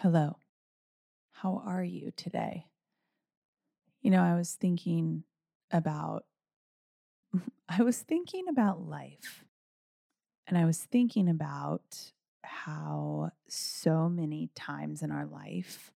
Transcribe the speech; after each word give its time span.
Hello. 0.00 0.36
How 1.32 1.62
are 1.64 1.82
you 1.82 2.12
today? 2.14 2.66
You 4.02 4.10
know, 4.10 4.22
I 4.22 4.34
was 4.34 4.52
thinking 4.52 5.24
about 5.70 6.26
I 7.68 7.82
was 7.82 8.00
thinking 8.02 8.46
about 8.46 8.86
life. 8.86 9.46
And 10.46 10.58
I 10.58 10.66
was 10.66 10.80
thinking 10.80 11.30
about 11.30 12.12
how 12.44 13.30
so 13.48 14.10
many 14.10 14.50
times 14.54 15.00
in 15.00 15.10
our 15.10 15.24
life 15.24 15.92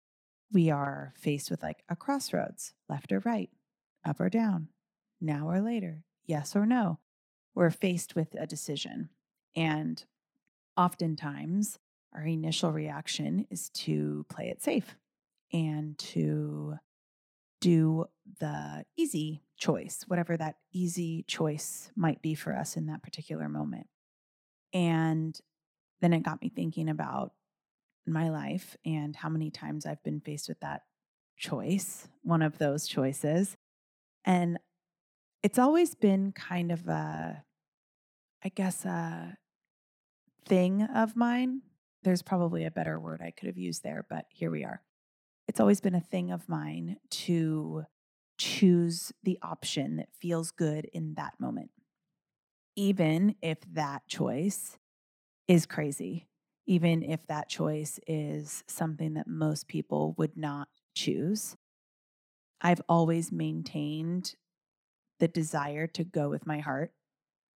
we 0.54 0.70
are 0.70 1.16
faced 1.18 1.50
with 1.50 1.64
like 1.64 1.84
a 1.89 1.95
crossroads, 1.95 2.75
left 2.88 3.11
or 3.11 3.20
right, 3.21 3.50
up 4.05 4.20
or 4.20 4.29
down, 4.29 4.68
now 5.20 5.50
or 5.50 5.59
later, 5.59 6.04
yes 6.27 6.55
or 6.55 6.68
no. 6.68 7.00
We're 7.55 7.71
faced 7.71 8.16
with 8.16 8.36
a 8.36 8.45
decision. 8.45 9.09
And 9.55 10.05
oftentimes 10.77 11.79
our 12.14 12.24
initial 12.24 12.71
reaction 12.71 13.46
is 13.50 13.70
to 13.70 14.26
play 14.30 14.50
it 14.50 14.62
safe 14.62 14.96
and 15.54 15.98
to 15.98 16.75
do 17.61 18.06
the 18.39 18.86
easy 18.96 19.43
choice, 19.57 20.04
whatever 20.07 20.38
that 20.38 20.56
easy 20.74 21.24
choice 21.28 21.92
might 21.96 22.21
be 22.21 22.36
for 22.36 22.56
us 22.56 22.78
in 22.78 22.88
that 22.88 23.01
particular 23.01 23.50
moment. 23.50 23.88
And 24.74 25.39
then 26.01 26.14
it 26.14 26.24
got 26.24 26.42
me 26.42 26.50
thinking 26.50 26.89
about 26.89 27.32
my 28.06 28.29
life 28.29 28.78
and 28.86 29.15
how 29.15 29.29
many 29.29 29.50
times 29.50 29.86
I've 29.86 30.04
been 30.04 30.21
faced 30.21 30.48
with 30.48 30.60
that 30.60 30.84
choice, 31.37 32.08
one 32.23 32.42
of 32.42 32.58
those 32.58 32.88
choices. 32.88 33.58
And 34.23 34.59
it's 35.44 35.59
always 35.59 35.95
been 35.95 36.31
kind 36.31 36.72
of 36.72 36.88
a, 36.88 37.44
I 38.44 38.50
guess, 38.50 38.86
a 38.86 39.38
thing 40.45 40.84
of 40.84 41.16
mine 41.16 41.62
there's 42.08 42.22
probably 42.22 42.64
a 42.64 42.72
better 42.72 42.97
word 42.97 43.22
I 43.22 43.31
could 43.31 43.47
have 43.47 43.58
used 43.58 43.84
there, 43.84 44.06
but 44.09 44.25
here 44.30 44.50
we 44.50 44.64
are. 44.64 44.81
It's 45.50 45.59
always 45.59 45.81
been 45.81 45.94
a 45.94 46.00
thing 46.00 46.31
of 46.31 46.48
mine 46.48 46.98
to 47.09 47.84
choose 48.38 49.12
the 49.23 49.38
option 49.42 49.98
that 49.98 50.08
feels 50.22 50.52
good 50.52 50.86
in 50.94 51.16
that 51.16 51.34
moment, 51.38 51.72
even 52.78 53.36
if 53.42 53.58
that 53.73 54.08
choice 54.08 54.78
is 55.50 55.66
crazy, 55.66 56.28
even 56.66 57.04
if 57.04 57.28
that 57.28 57.50
choice 57.50 58.00
is 58.08 58.64
something 58.68 59.16
that 59.16 59.28
most 59.28 59.68
people 59.68 60.16
would 60.18 60.38
not 60.38 60.70
choose. 60.96 61.58
I've 62.62 62.81
always 62.88 63.34
maintained 63.34 64.36
the 65.20 65.28
desire 65.28 65.88
to 65.88 66.06
go 66.06 66.30
with 66.30 66.48
my 66.48 66.59
heart, 66.59 66.94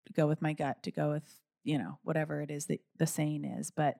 to 0.08 0.14
go 0.14 0.28
with 0.28 0.42
my 0.42 0.52
gut, 0.52 0.84
to 0.84 0.92
go 0.92 1.12
with, 1.12 1.40
you 1.64 1.78
know, 1.78 2.00
whatever 2.04 2.42
it 2.42 2.52
is 2.52 2.66
that 2.66 2.82
the 2.98 3.08
saying 3.08 3.46
is. 3.46 3.72
But 3.72 3.96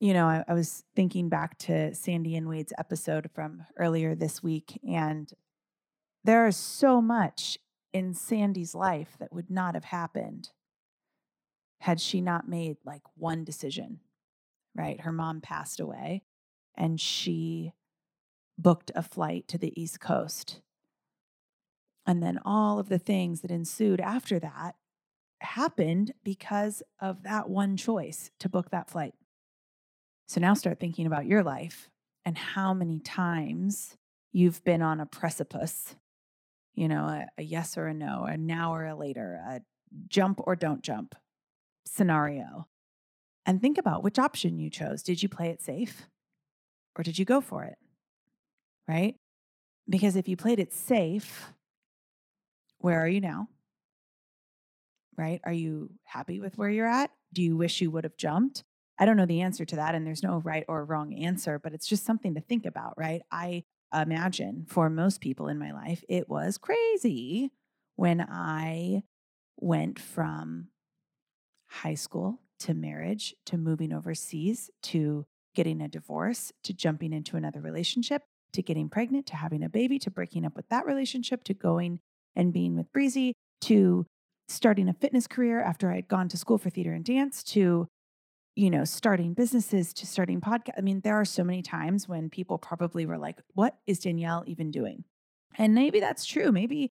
you 0.00 0.12
know, 0.12 0.26
I, 0.26 0.44
I, 0.46 0.54
was 0.54 0.84
thinking 0.94 1.28
back 1.28 1.56
to 1.58 1.94
Sandy 1.94 2.36
and 2.36 2.48
Wade's 2.48 2.72
episode 2.78 3.30
from 3.34 3.64
earlier 3.78 4.14
this 4.14 4.42
week, 4.42 4.78
and 4.86 5.30
there 6.22 6.46
is 6.46 6.56
so 6.56 7.00
much 7.00 7.58
in 7.92 8.12
Sandy's 8.12 8.74
life 8.74 9.16
that 9.18 9.32
would 9.32 9.50
not 9.50 9.74
have 9.74 9.84
happened 9.84 10.50
had 11.80 12.00
she 12.00 12.20
not 12.20 12.48
made 12.48 12.76
like 12.84 13.02
one 13.14 13.44
decision, 13.44 14.00
right? 14.74 15.00
Her 15.00 15.12
mom 15.12 15.40
passed 15.40 15.80
away, 15.80 16.22
and 16.76 17.00
she 17.00 17.72
booked 18.58 18.90
a 18.94 19.02
flight 19.02 19.48
to 19.48 19.58
the 19.58 19.80
East 19.80 20.00
Coast. 20.00 20.60
And 22.06 22.22
then 22.22 22.38
all 22.44 22.78
of 22.78 22.88
the 22.88 22.98
things 22.98 23.40
that 23.40 23.50
ensued 23.50 24.00
after 24.00 24.38
that 24.38 24.76
happened 25.40 26.12
because 26.22 26.82
of 27.00 27.22
that 27.24 27.48
one 27.48 27.76
choice 27.76 28.30
to 28.40 28.48
book 28.48 28.70
that 28.70 28.88
flight. 28.90 29.14
So 30.26 30.40
now 30.40 30.54
start 30.54 30.80
thinking 30.80 31.06
about 31.06 31.26
your 31.26 31.42
life 31.42 31.88
and 32.24 32.36
how 32.36 32.74
many 32.74 32.98
times 32.98 33.96
you've 34.32 34.62
been 34.64 34.82
on 34.82 35.00
a 35.00 35.06
precipice, 35.06 35.94
you 36.74 36.88
know, 36.88 37.04
a, 37.04 37.26
a 37.38 37.42
yes 37.42 37.78
or 37.78 37.86
a 37.86 37.94
no, 37.94 38.24
a 38.24 38.36
now 38.36 38.74
or 38.74 38.84
a 38.84 38.96
later, 38.96 39.40
a 39.48 39.60
jump 40.08 40.40
or 40.44 40.56
don't 40.56 40.82
jump 40.82 41.14
scenario. 41.86 42.66
And 43.46 43.62
think 43.62 43.78
about 43.78 44.02
which 44.02 44.18
option 44.18 44.58
you 44.58 44.68
chose. 44.68 45.02
Did 45.02 45.22
you 45.22 45.28
play 45.28 45.48
it 45.50 45.62
safe 45.62 46.08
or 46.96 47.04
did 47.04 47.18
you 47.18 47.24
go 47.24 47.40
for 47.40 47.64
it? 47.64 47.78
Right? 48.88 49.14
Because 49.88 50.16
if 50.16 50.26
you 50.28 50.36
played 50.36 50.58
it 50.58 50.72
safe, 50.72 51.52
where 52.78 53.00
are 53.00 53.08
you 53.08 53.20
now? 53.20 53.48
Right? 55.16 55.40
Are 55.44 55.52
you 55.52 55.90
happy 56.04 56.40
with 56.40 56.58
where 56.58 56.68
you're 56.68 56.88
at? 56.88 57.12
Do 57.32 57.42
you 57.42 57.56
wish 57.56 57.80
you 57.80 57.92
would 57.92 58.04
have 58.04 58.16
jumped? 58.16 58.64
I 58.98 59.04
don't 59.04 59.16
know 59.16 59.26
the 59.26 59.42
answer 59.42 59.64
to 59.64 59.76
that, 59.76 59.94
and 59.94 60.06
there's 60.06 60.22
no 60.22 60.38
right 60.38 60.64
or 60.68 60.84
wrong 60.84 61.12
answer, 61.14 61.58
but 61.58 61.74
it's 61.74 61.86
just 61.86 62.04
something 62.04 62.34
to 62.34 62.40
think 62.40 62.64
about, 62.66 62.94
right? 62.96 63.22
I 63.30 63.64
imagine 63.94 64.66
for 64.68 64.88
most 64.90 65.20
people 65.20 65.48
in 65.48 65.58
my 65.58 65.72
life, 65.72 66.02
it 66.08 66.28
was 66.28 66.58
crazy 66.58 67.52
when 67.96 68.20
I 68.20 69.02
went 69.58 69.98
from 69.98 70.68
high 71.68 71.94
school 71.94 72.40
to 72.60 72.74
marriage 72.74 73.34
to 73.46 73.58
moving 73.58 73.92
overseas 73.92 74.70
to 74.82 75.26
getting 75.54 75.80
a 75.80 75.88
divorce 75.88 76.52
to 76.62 76.72
jumping 76.72 77.12
into 77.12 77.36
another 77.36 77.60
relationship 77.60 78.22
to 78.52 78.62
getting 78.62 78.88
pregnant 78.88 79.26
to 79.26 79.36
having 79.36 79.62
a 79.62 79.68
baby 79.68 79.98
to 79.98 80.10
breaking 80.10 80.44
up 80.44 80.56
with 80.56 80.68
that 80.68 80.86
relationship 80.86 81.44
to 81.44 81.54
going 81.54 82.00
and 82.34 82.52
being 82.52 82.76
with 82.76 82.90
Breezy 82.92 83.34
to 83.62 84.06
starting 84.48 84.88
a 84.88 84.94
fitness 84.94 85.26
career 85.26 85.60
after 85.60 85.90
I 85.90 85.96
had 85.96 86.08
gone 86.08 86.28
to 86.28 86.36
school 86.36 86.58
for 86.58 86.70
theater 86.70 86.92
and 86.92 87.04
dance 87.04 87.42
to 87.44 87.88
you 88.56 88.70
know, 88.70 88.84
starting 88.84 89.34
businesses 89.34 89.92
to 89.92 90.06
starting 90.06 90.40
podcast. 90.40 90.72
I 90.78 90.80
mean, 90.80 91.02
there 91.04 91.20
are 91.20 91.26
so 91.26 91.44
many 91.44 91.60
times 91.62 92.08
when 92.08 92.30
people 92.30 92.56
probably 92.56 93.04
were 93.04 93.18
like, 93.18 93.38
what 93.52 93.76
is 93.86 94.00
Danielle 94.00 94.44
even 94.46 94.70
doing? 94.70 95.04
And 95.58 95.74
maybe 95.74 96.00
that's 96.00 96.24
true. 96.24 96.50
Maybe, 96.50 96.90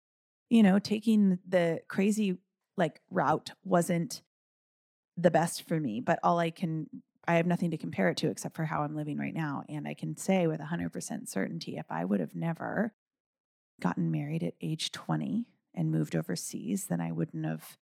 you 0.50 0.64
know, 0.64 0.80
taking 0.80 1.38
the 1.48 1.82
crazy 1.90 2.38
like 2.78 3.02
route 3.12 3.52
wasn't 3.66 4.22
the 5.18 5.30
best 5.30 5.68
for 5.68 5.78
me, 5.78 6.00
but 6.00 6.18
all 6.24 6.40
I 6.40 6.50
can, 6.50 6.88
I 7.28 7.36
have 7.36 7.46
nothing 7.46 7.72
to 7.72 7.78
compare 7.78 8.10
it 8.10 8.18
to 8.18 8.30
except 8.30 8.56
for 8.56 8.64
how 8.64 8.84
I'm 8.84 8.96
living 8.96 9.18
right 9.18 9.34
now. 9.34 9.64
And 9.68 9.86
I 9.86 9.94
can 9.94 10.16
say 10.16 10.48
with 10.48 10.62
100% 10.62 11.28
certainty, 11.28 11.76
if 11.78 11.86
I 11.90 12.06
would 12.06 12.22
have 12.22 12.36
never 12.36 12.94
gotten 13.82 14.12
married 14.12 14.44
at 14.44 14.54
age 14.62 14.94
20 14.94 15.46
and 15.76 15.92
moved 15.92 16.16
overseas, 16.16 16.88
then 16.88 17.02
I 17.02 17.12
wouldn't 17.12 17.46
have 17.46 17.78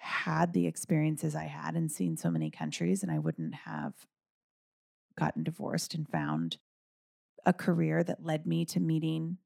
had 0.00 0.54
the 0.54 0.66
experiences 0.66 1.36
I 1.36 1.44
had 1.44 1.74
and 1.76 1.92
seen 1.92 2.16
so 2.16 2.30
many 2.30 2.50
countries, 2.50 3.02
and 3.02 3.12
I 3.12 3.18
wouldn't 3.18 3.54
have 3.66 3.92
gotten 5.18 5.44
divorced 5.44 5.94
and 5.94 6.08
found 6.08 6.56
a 7.44 7.52
career 7.52 8.02
that 8.02 8.24
led 8.24 8.46
me 8.46 8.64
to 8.64 8.80
meeting 8.80 9.36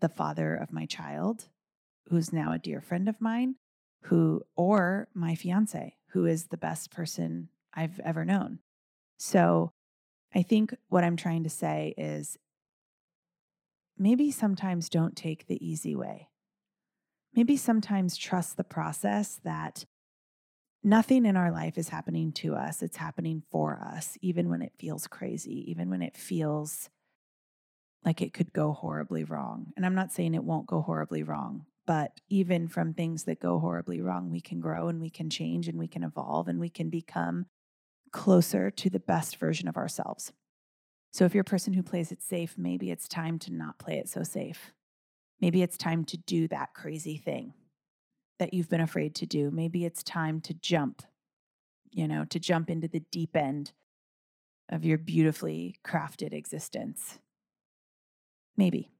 the 0.00 0.10
father 0.10 0.54
of 0.54 0.72
my 0.72 0.84
child, 0.84 1.48
who's 2.08 2.32
now 2.32 2.52
a 2.52 2.58
dear 2.58 2.80
friend 2.80 3.08
of 3.08 3.20
mine, 3.20 3.56
who, 4.02 4.42
or 4.54 5.08
my 5.14 5.34
fiance, 5.34 5.96
who 6.08 6.26
is 6.26 6.46
the 6.46 6.56
best 6.56 6.90
person 6.90 7.48
I've 7.72 7.98
ever 8.00 8.24
known. 8.24 8.58
So 9.16 9.72
I 10.34 10.42
think 10.42 10.74
what 10.88 11.04
I'm 11.04 11.16
trying 11.16 11.44
to 11.44 11.50
say 11.50 11.94
is 11.96 12.36
maybe 13.96 14.30
sometimes 14.30 14.88
don't 14.88 15.16
take 15.16 15.46
the 15.46 15.64
easy 15.66 15.94
way. 15.94 16.28
Maybe 17.34 17.56
sometimes 17.56 18.18
trust 18.18 18.58
the 18.58 18.64
process 18.64 19.40
that 19.44 19.86
nothing 20.82 21.26
in 21.26 21.36
our 21.36 21.50
life 21.50 21.78
is 21.78 21.88
happening 21.88 22.32
to 22.32 22.54
us, 22.54 22.82
it's 22.82 22.96
happening 22.96 23.42
for 23.50 23.80
us, 23.80 24.18
even 24.20 24.48
when 24.48 24.62
it 24.62 24.72
feels 24.78 25.06
crazy, 25.06 25.70
even 25.70 25.90
when 25.90 26.02
it 26.02 26.16
feels 26.16 26.90
like 28.04 28.20
it 28.20 28.32
could 28.32 28.52
go 28.52 28.72
horribly 28.72 29.24
wrong. 29.24 29.72
And 29.76 29.86
I'm 29.86 29.94
not 29.94 30.12
saying 30.12 30.34
it 30.34 30.44
won't 30.44 30.66
go 30.66 30.80
horribly 30.82 31.22
wrong, 31.22 31.66
but 31.86 32.20
even 32.28 32.68
from 32.68 32.94
things 32.94 33.24
that 33.24 33.40
go 33.40 33.58
horribly 33.60 34.00
wrong, 34.00 34.30
we 34.30 34.40
can 34.40 34.60
grow 34.60 34.88
and 34.88 35.00
we 35.00 35.10
can 35.10 35.30
change 35.30 35.68
and 35.68 35.78
we 35.78 35.88
can 35.88 36.02
evolve 36.02 36.48
and 36.48 36.58
we 36.58 36.68
can 36.68 36.90
become 36.90 37.46
closer 38.10 38.70
to 38.70 38.90
the 38.90 39.00
best 39.00 39.36
version 39.36 39.68
of 39.68 39.76
ourselves. 39.76 40.32
So 41.12 41.24
if 41.24 41.34
you're 41.34 41.42
a 41.42 41.44
person 41.44 41.74
who 41.74 41.82
plays 41.82 42.10
it 42.10 42.22
safe, 42.22 42.54
maybe 42.56 42.90
it's 42.90 43.06
time 43.06 43.38
to 43.40 43.52
not 43.52 43.78
play 43.78 43.98
it 43.98 44.08
so 44.08 44.22
safe. 44.22 44.72
Maybe 45.40 45.62
it's 45.62 45.76
time 45.76 46.04
to 46.06 46.16
do 46.16 46.48
that 46.48 46.74
crazy 46.74 47.16
thing 47.16 47.54
that 48.42 48.52
you've 48.52 48.68
been 48.68 48.80
afraid 48.80 49.14
to 49.14 49.24
do. 49.24 49.52
Maybe 49.52 49.84
it's 49.84 50.02
time 50.02 50.40
to 50.40 50.52
jump, 50.52 51.02
you 51.92 52.08
know, 52.08 52.24
to 52.24 52.40
jump 52.40 52.68
into 52.68 52.88
the 52.88 53.04
deep 53.12 53.36
end 53.36 53.70
of 54.68 54.84
your 54.84 54.98
beautifully 54.98 55.76
crafted 55.86 56.32
existence. 56.32 57.20
Maybe. 58.56 58.90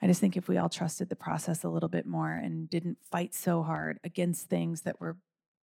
I 0.00 0.06
just 0.06 0.20
think 0.20 0.36
if 0.36 0.46
we 0.46 0.58
all 0.58 0.68
trusted 0.68 1.08
the 1.08 1.16
process 1.16 1.64
a 1.64 1.68
little 1.68 1.88
bit 1.88 2.06
more 2.06 2.30
and 2.30 2.70
didn't 2.70 2.98
fight 3.10 3.34
so 3.34 3.64
hard 3.64 3.98
against 4.04 4.48
things 4.48 4.82
that 4.82 5.00
were 5.00 5.16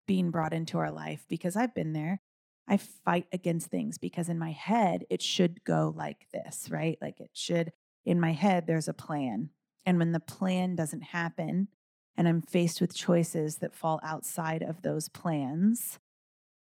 being 0.08 0.32
brought 0.32 0.52
into 0.52 0.78
our 0.78 0.90
life, 0.90 1.24
because 1.28 1.54
I've 1.54 1.74
been 1.74 1.92
there. 1.92 2.20
I 2.66 2.78
fight 2.78 3.26
against 3.32 3.68
things 3.68 3.96
because 3.96 4.28
in 4.28 4.40
my 4.40 4.50
head, 4.50 5.04
it 5.08 5.22
should 5.22 5.62
go 5.62 5.94
like 5.96 6.26
this, 6.32 6.68
right? 6.68 6.98
Like 7.00 7.20
it 7.20 7.30
should, 7.32 7.70
in 8.04 8.18
my 8.18 8.32
head, 8.32 8.66
there's 8.66 8.88
a 8.88 8.92
plan. 8.92 9.50
And 9.86 9.98
when 9.98 10.10
the 10.10 10.18
plan 10.18 10.74
doesn't 10.74 11.02
happen, 11.02 11.68
and 12.16 12.28
I'm 12.28 12.42
faced 12.42 12.80
with 12.80 12.94
choices 12.94 13.58
that 13.58 13.74
fall 13.74 14.00
outside 14.02 14.62
of 14.62 14.82
those 14.82 15.08
plans, 15.08 15.98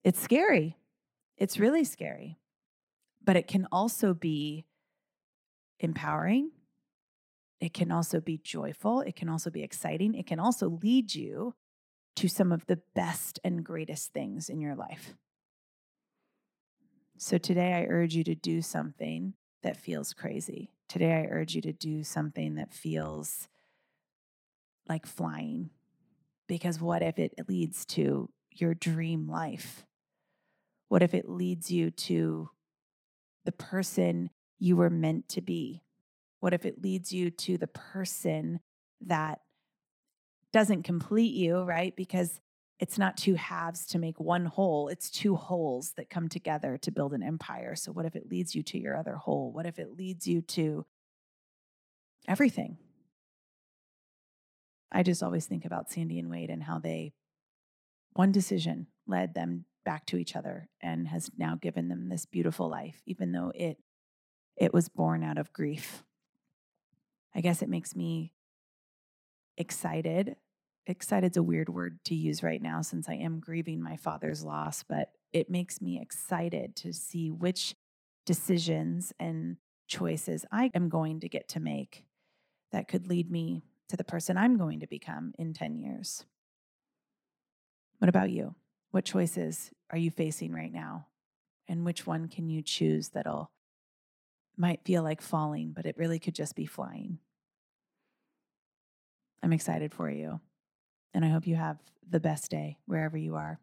it's 0.04 0.20
scary. 0.22 0.78
It's 1.38 1.60
really 1.60 1.84
scary. 1.84 2.38
but 3.24 3.36
it 3.36 3.48
can 3.48 3.68
also 3.72 4.14
be 4.14 4.66
empowering. 5.80 6.52
It 7.60 7.74
can 7.74 7.92
also 7.92 8.20
be 8.20 8.38
joyful. 8.38 9.02
It 9.02 9.16
can 9.16 9.30
also 9.30 9.50
be 9.50 9.62
exciting. 9.64 10.16
It 10.16 10.26
can 10.26 10.40
also 10.40 10.70
lead 10.82 11.14
you 11.14 11.54
to 12.16 12.28
some 12.28 12.52
of 12.52 12.66
the 12.66 12.80
best 12.96 13.40
and 13.44 13.64
greatest 13.64 14.12
things 14.14 14.50
in 14.50 14.60
your 14.60 14.76
life. 14.76 15.16
So 17.18 17.38
today, 17.38 17.74
I 17.74 17.84
urge 17.84 18.16
you 18.16 18.24
to 18.26 18.36
do 18.36 18.62
something 18.62 19.36
that 19.62 19.78
feels 19.78 20.14
crazy. 20.14 20.72
Today, 20.90 21.14
I 21.14 21.28
urge 21.32 21.54
you 21.54 21.62
to 21.62 21.74
do 21.74 22.04
something 22.04 22.56
that 22.56 22.74
feels 22.74 23.48
like 24.92 25.06
flying. 25.06 25.70
Because 26.48 26.82
what 26.82 27.02
if 27.02 27.18
it 27.18 27.34
leads 27.48 27.86
to 27.86 28.30
your 28.52 28.74
dream 28.74 29.30
life? 29.30 29.86
What 30.90 31.02
if 31.02 31.14
it 31.14 31.30
leads 31.30 31.72
you 31.72 31.92
to 31.92 32.50
the 33.46 33.54
person 33.54 34.30
you 34.60 34.76
were 34.76 34.90
meant 34.90 35.30
to 35.30 35.42
be? 35.42 35.82
What 36.42 36.54
if 36.54 36.66
it 36.66 36.84
leads 36.84 37.14
you 37.14 37.32
to 37.32 37.58
the 37.58 37.68
person 37.68 38.60
that 39.06 39.40
doesn't 40.52 40.84
complete 40.84 41.34
you, 41.34 41.62
right? 41.62 41.96
Because 41.96 42.42
it's 42.78 42.98
not 42.98 43.16
two 43.16 43.36
halves 43.36 43.86
to 43.86 44.00
make 44.00 44.20
one 44.20 44.46
whole, 44.46 44.90
it's 44.90 45.10
two 45.10 45.38
wholes 45.38 45.94
that 45.96 46.10
come 46.10 46.28
together 46.28 46.78
to 46.80 46.92
build 46.92 47.14
an 47.14 47.24
empire. 47.24 47.76
So, 47.76 47.94
what 47.94 48.06
if 48.06 48.18
it 48.18 48.30
leads 48.30 48.54
you 48.56 48.64
to 48.64 48.78
your 48.78 48.98
other 48.98 49.16
whole? 49.16 49.54
What 49.54 49.66
if 49.66 49.80
it 49.80 49.96
leads 49.96 50.28
you 50.28 50.42
to 50.42 50.86
everything? 52.28 52.78
I 54.92 55.04
just 55.04 55.24
always 55.24 55.46
think 55.46 55.66
about 55.66 55.90
Sandy 55.90 56.20
and 56.20 56.30
Wade 56.30 56.50
and 56.50 56.64
how 56.64 56.80
they, 56.80 57.14
one 58.14 58.32
decision 58.32 58.88
led 59.08 59.34
them 59.34 59.66
back 59.86 60.06
to 60.08 60.18
each 60.18 60.36
other 60.36 60.70
and 60.82 61.08
has 61.08 61.32
now 61.38 61.56
given 61.56 61.88
them 61.88 62.10
this 62.10 62.26
beautiful 62.26 62.70
life, 62.70 63.02
even 63.06 63.32
though 63.32 63.52
it 63.56 63.78
it 64.58 64.74
was 64.74 64.90
born 64.90 65.24
out 65.24 65.38
of 65.38 65.54
grief. 65.54 66.04
I 67.34 67.42
guess 67.42 67.62
it 67.62 67.70
makes 67.70 67.96
me 67.96 68.34
excited. 69.58 70.36
Excited's 70.86 71.38
a 71.38 71.44
weird 71.44 71.70
word 71.70 72.00
to 72.06 72.16
use 72.16 72.44
right 72.44 72.62
now 72.62 72.82
since 72.82 73.08
I 73.08 73.14
am 73.14 73.40
grieving 73.40 73.82
my 73.82 73.96
father's 73.96 74.44
loss, 74.44 74.84
but 74.84 75.14
it 75.32 75.50
makes 75.50 75.82
me 75.82 76.00
excited 76.00 76.76
to 76.78 76.94
see 76.94 77.32
which 77.32 77.76
decisions 78.26 79.14
and 79.20 79.58
choices 79.88 80.46
I 80.52 80.70
am 80.74 80.90
going 80.90 81.20
to 81.22 81.30
get 81.30 81.48
to 81.50 81.60
make 81.60 82.06
that 82.72 82.88
could 82.88 83.08
lead 83.08 83.32
me 83.32 83.64
to 83.92 83.98
the 83.98 84.04
person 84.06 84.38
I'm 84.38 84.58
going 84.58 84.80
to 84.80 84.88
become 84.88 85.34
in 85.38 85.54
10 85.54 85.76
years. 85.76 86.24
What 88.00 88.08
about 88.08 88.32
you? 88.32 88.56
What 88.92 89.04
choices 89.04 89.70
are 89.90 89.98
you 89.98 90.10
facing 90.10 90.54
right 90.54 90.72
now? 90.72 91.08
And 91.68 91.86
which 91.86 92.08
one 92.08 92.30
can 92.30 92.50
you 92.50 92.62
choose 92.62 93.10
that'll 93.10 93.52
might 94.56 94.86
feel 94.86 95.04
like 95.04 95.22
falling, 95.22 95.74
but 95.76 95.86
it 95.86 95.98
really 95.98 96.20
could 96.20 96.34
just 96.34 96.56
be 96.56 96.66
flying? 96.66 97.20
I'm 99.44 99.52
excited 99.52 99.94
for 99.94 100.10
you. 100.10 100.40
And 101.14 101.26
I 101.26 101.30
hope 101.30 101.46
you 101.46 101.58
have 101.58 101.78
the 102.10 102.22
best 102.22 102.50
day 102.50 102.78
wherever 102.86 103.18
you 103.18 103.36
are. 103.36 103.60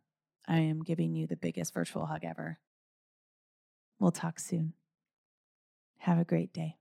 I 0.46 0.58
am 0.58 0.82
giving 0.82 1.14
you 1.14 1.26
the 1.26 1.36
biggest 1.36 1.72
virtual 1.72 2.04
hug 2.04 2.22
ever. 2.22 2.58
We'll 3.98 4.10
talk 4.10 4.38
soon. 4.38 4.74
Have 6.00 6.18
a 6.18 6.24
great 6.24 6.52
day. 6.52 6.76